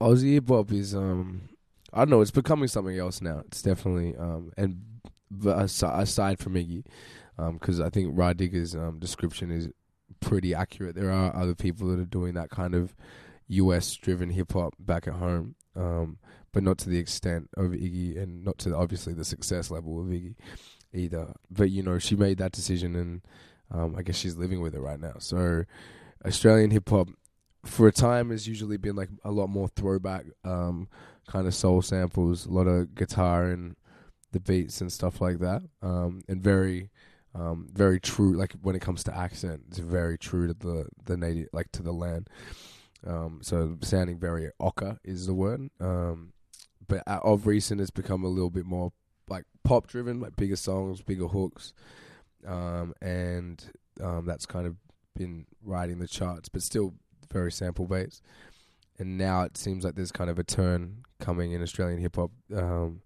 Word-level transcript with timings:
Aussie 0.00 0.34
hip 0.34 0.48
hop 0.48 0.72
is 0.72 0.94
um 0.94 1.48
I 1.92 2.00
don't 2.00 2.10
know, 2.10 2.20
it's 2.20 2.30
becoming 2.30 2.68
something 2.68 2.98
else 2.98 3.20
now. 3.20 3.42
It's 3.46 3.62
definitely 3.62 4.16
um 4.16 4.52
and 4.56 4.82
aside, 5.44 6.38
from 6.38 6.54
Iggy, 6.54 6.84
because 7.52 7.80
I 7.80 7.90
think 7.90 8.10
Rah 8.16 8.32
Digga's 8.32 8.74
um, 8.74 8.98
description 8.98 9.50
is 9.50 9.70
pretty 10.20 10.54
accurate. 10.54 10.94
There 10.94 11.10
are 11.10 11.34
other 11.34 11.54
people 11.54 11.88
that 11.88 12.00
are 12.00 12.06
doing 12.06 12.34
that 12.34 12.50
kind 12.50 12.74
of 12.74 12.94
US 13.48 13.94
driven 13.94 14.30
hip 14.30 14.52
hop 14.52 14.74
back 14.78 15.06
at 15.06 15.14
home, 15.14 15.54
um, 15.74 16.18
but 16.52 16.62
not 16.62 16.78
to 16.78 16.88
the 16.88 16.98
extent 16.98 17.50
of 17.56 17.72
Iggy 17.72 18.20
and 18.20 18.44
not 18.44 18.58
to 18.58 18.74
obviously 18.74 19.14
the 19.14 19.24
success 19.24 19.70
level 19.70 20.00
of 20.00 20.06
Iggy 20.06 20.34
either. 20.92 21.34
But 21.50 21.70
you 21.70 21.82
know, 21.82 21.98
she 21.98 22.16
made 22.16 22.38
that 22.38 22.52
decision 22.52 22.94
and 22.96 23.22
um, 23.70 23.96
I 23.96 24.02
guess 24.02 24.16
she's 24.16 24.36
living 24.36 24.60
with 24.60 24.74
it 24.74 24.80
right 24.80 25.00
now. 25.00 25.14
So 25.18 25.64
Australian 26.24 26.70
hip 26.70 26.88
hop 26.88 27.08
for 27.66 27.88
a 27.88 27.92
time 27.92 28.30
has 28.30 28.46
usually 28.46 28.76
been 28.76 28.96
like 28.96 29.10
a 29.24 29.30
lot 29.30 29.48
more 29.48 29.68
throwback 29.68 30.24
um, 30.44 30.88
kind 31.26 31.46
of 31.46 31.54
soul 31.54 31.82
samples, 31.82 32.46
a 32.46 32.50
lot 32.50 32.66
of 32.66 32.94
guitar 32.94 33.46
and 33.46 33.76
the 34.32 34.40
beats 34.40 34.80
and 34.80 34.92
stuff 34.92 35.20
like 35.20 35.38
that, 35.38 35.62
um, 35.82 36.22
and 36.28 36.42
very, 36.42 36.90
um, 37.34 37.68
very 37.72 38.00
true. 38.00 38.36
Like 38.36 38.54
when 38.62 38.76
it 38.76 38.82
comes 38.82 39.04
to 39.04 39.16
accent, 39.16 39.62
it's 39.68 39.78
very 39.78 40.18
true 40.18 40.46
to 40.46 40.54
the 40.54 40.86
the 41.04 41.16
native, 41.16 41.48
like 41.52 41.70
to 41.72 41.82
the 41.82 41.92
land. 41.92 42.28
Um, 43.06 43.40
so 43.42 43.76
sounding 43.82 44.18
very 44.18 44.50
ocker 44.60 44.98
is 45.04 45.26
the 45.26 45.34
word. 45.34 45.70
Um, 45.80 46.32
but 46.88 47.02
of 47.06 47.46
recent, 47.46 47.80
it's 47.80 47.90
become 47.90 48.24
a 48.24 48.28
little 48.28 48.50
bit 48.50 48.64
more 48.64 48.92
like 49.28 49.44
pop 49.64 49.86
driven, 49.86 50.20
like 50.20 50.36
bigger 50.36 50.56
songs, 50.56 51.02
bigger 51.02 51.26
hooks, 51.26 51.72
um, 52.46 52.94
and 53.00 53.64
that's 53.96 54.46
kind 54.46 54.66
of 54.66 54.76
been 55.16 55.46
riding 55.64 55.98
the 55.98 56.06
charts, 56.06 56.48
but 56.48 56.62
still 56.62 56.94
very 57.36 57.52
sample 57.52 57.86
based. 57.86 58.22
And 58.98 59.18
now 59.18 59.42
it 59.42 59.56
seems 59.56 59.84
like 59.84 59.94
there's 59.94 60.12
kind 60.12 60.30
of 60.30 60.38
a 60.38 60.44
turn 60.44 61.04
coming 61.20 61.52
in 61.52 61.62
Australian 61.62 62.00
hip 62.00 62.16
hop 62.16 62.30
um, 62.54 63.02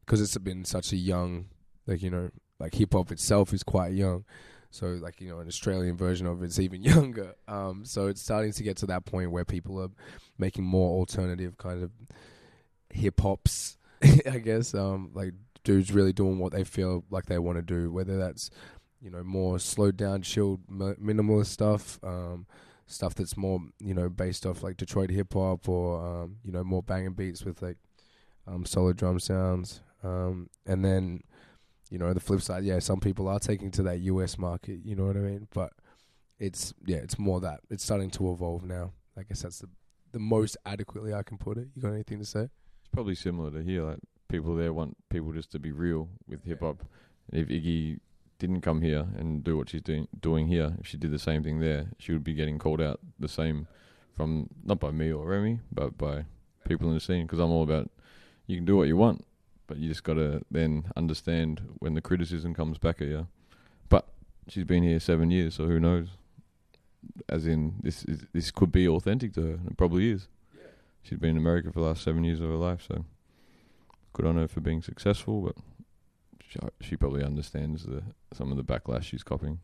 because 0.00 0.20
it's 0.22 0.36
been 0.38 0.64
such 0.64 0.92
a 0.92 0.96
young, 0.96 1.46
like 1.86 2.02
you 2.02 2.10
know, 2.10 2.30
like 2.58 2.74
hip 2.74 2.94
hop 2.94 3.12
itself 3.12 3.52
is 3.52 3.62
quite 3.62 3.92
young. 3.92 4.24
So 4.70 4.86
like 4.86 5.20
you 5.20 5.28
know, 5.28 5.40
an 5.40 5.48
Australian 5.48 5.96
version 5.96 6.26
of 6.26 6.42
it's 6.42 6.58
even 6.58 6.82
younger. 6.94 7.34
Um, 7.46 7.84
so 7.84 8.06
it's 8.06 8.22
starting 8.22 8.52
to 8.52 8.62
get 8.62 8.78
to 8.78 8.86
that 8.86 9.04
point 9.04 9.30
where 9.30 9.44
people 9.44 9.80
are 9.82 9.90
making 10.38 10.64
more 10.64 10.98
alternative 10.98 11.58
kind 11.58 11.82
of 11.82 11.90
hip 12.88 13.20
hops. 13.20 13.76
I 14.02 14.38
guess 14.38 14.74
um, 14.74 15.10
like 15.14 15.34
dudes 15.62 15.92
really 15.92 16.12
doing 16.12 16.38
what 16.38 16.52
they 16.52 16.64
feel 16.64 17.04
like 17.10 17.26
they 17.26 17.38
want 17.38 17.58
to 17.58 17.62
do, 17.62 17.92
whether 17.92 18.16
that's 18.16 18.50
you 19.02 19.10
know 19.10 19.22
more 19.22 19.58
slowed 19.58 19.98
down, 19.98 20.22
chilled, 20.22 20.66
minimalist 20.68 21.46
stuff. 21.46 21.98
Um, 22.02 22.46
stuff 22.86 23.14
that's 23.14 23.36
more 23.36 23.60
you 23.80 23.94
know 23.94 24.08
based 24.08 24.44
off 24.44 24.62
like 24.62 24.76
Detroit 24.76 25.10
hip 25.10 25.32
hop 25.32 25.68
or 25.68 26.04
um, 26.04 26.36
you 26.44 26.52
know 26.52 26.62
more 26.62 26.82
banging 26.82 27.14
beats 27.14 27.44
with 27.44 27.62
like 27.62 27.78
um, 28.46 28.64
solid 28.64 28.96
drum 28.96 29.18
sounds. 29.18 29.80
Um, 30.02 30.50
and 30.66 30.84
then, 30.84 31.20
you 31.90 31.98
know, 31.98 32.12
the 32.12 32.20
flip 32.20 32.42
side, 32.42 32.64
yeah, 32.64 32.78
some 32.78 33.00
people 33.00 33.28
are 33.28 33.38
taking 33.38 33.70
to 33.72 33.82
that 33.84 34.00
US 34.00 34.38
market, 34.38 34.80
you 34.84 34.94
know 34.94 35.06
what 35.06 35.16
I 35.16 35.20
mean? 35.20 35.48
But 35.52 35.72
it's, 36.38 36.74
yeah, 36.84 36.98
it's 36.98 37.18
more 37.18 37.40
that. 37.40 37.60
It's 37.70 37.84
starting 37.84 38.10
to 38.10 38.32
evolve 38.32 38.64
now. 38.64 38.92
I 39.16 39.22
guess 39.22 39.42
that's 39.42 39.60
the, 39.60 39.68
the 40.12 40.18
most 40.18 40.56
adequately 40.66 41.14
I 41.14 41.22
can 41.22 41.38
put 41.38 41.56
it. 41.56 41.68
You 41.74 41.82
got 41.82 41.92
anything 41.92 42.18
to 42.18 42.24
say? 42.24 42.42
It's 42.42 42.90
probably 42.92 43.14
similar 43.14 43.50
to 43.50 43.62
here. 43.62 43.82
Like, 43.82 44.00
people 44.28 44.54
there 44.54 44.72
want 44.72 44.96
people 45.10 45.32
just 45.32 45.50
to 45.52 45.58
be 45.58 45.72
real 45.72 46.08
with 46.26 46.44
hip 46.44 46.60
hop. 46.60 46.82
If 47.32 47.48
Iggy 47.48 48.00
didn't 48.46 48.62
come 48.62 48.82
here 48.82 49.06
and 49.18 49.42
do 49.42 49.56
what 49.56 49.70
she's 49.70 49.82
doing 49.82 50.08
doing 50.18 50.48
here, 50.48 50.74
if 50.80 50.86
she 50.86 50.96
did 50.96 51.10
the 51.10 51.18
same 51.18 51.42
thing 51.42 51.60
there, 51.60 51.86
she 51.98 52.12
would 52.12 52.24
be 52.24 52.34
getting 52.34 52.58
called 52.58 52.80
out 52.80 53.00
the 53.18 53.28
same 53.28 53.66
from 54.16 54.48
not 54.64 54.80
by 54.80 54.90
me 54.90 55.12
or 55.12 55.26
Remy, 55.26 55.60
but 55.72 55.98
by 55.98 56.24
people 56.68 56.88
in 56.88 56.94
the 56.94 57.00
scene. 57.00 57.26
Because 57.26 57.38
I'm 57.38 57.50
all 57.50 57.62
about 57.62 57.90
you 58.46 58.56
can 58.56 58.64
do 58.64 58.76
what 58.76 58.88
you 58.88 58.96
want 58.96 59.24
but 59.66 59.78
you 59.78 59.88
just 59.88 60.04
got 60.04 60.14
to 60.14 60.42
then 60.50 60.84
understand 60.96 61.62
when 61.78 61.94
the 61.94 62.00
criticism 62.00 62.54
comes 62.54 62.78
back 62.78 63.00
at 63.00 63.08
you. 63.08 63.26
But 63.88 64.08
she's 64.48 64.64
been 64.64 64.82
here 64.82 65.00
seven 65.00 65.30
years, 65.30 65.54
so 65.54 65.66
who 65.66 65.80
knows? 65.80 66.08
As 67.28 67.46
in, 67.46 67.74
this 67.82 68.04
is 68.04 68.26
this 68.32 68.50
could 68.50 68.72
be 68.72 68.88
authentic 68.88 69.34
to 69.34 69.42
her. 69.42 69.58
It 69.66 69.76
probably 69.76 70.10
is. 70.10 70.28
Yeah. 70.54 70.62
She's 71.02 71.18
been 71.18 71.30
in 71.30 71.36
America 71.36 71.70
for 71.70 71.80
the 71.80 71.86
last 71.86 72.02
seven 72.02 72.24
years 72.24 72.40
of 72.40 72.48
her 72.48 72.56
life, 72.56 72.82
so 72.86 73.04
good 74.12 74.26
on 74.26 74.36
her 74.36 74.48
for 74.48 74.60
being 74.60 74.80
successful. 74.80 75.42
But 75.42 75.56
she, 76.80 76.96
probably 76.96 77.24
understands 77.24 77.84
the 77.84 78.02
some 78.32 78.50
of 78.50 78.56
the 78.56 78.64
backlash 78.64 79.04
she's 79.04 79.22
copying. 79.22 79.60